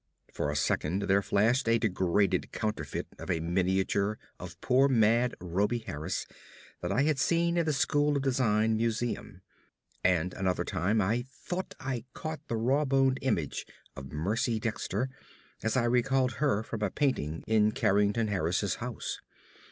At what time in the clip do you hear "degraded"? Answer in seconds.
1.77-2.51